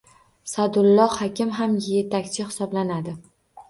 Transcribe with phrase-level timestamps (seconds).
[0.53, 3.19] Sadulloh Hakim ham yetakchi hisoblanadi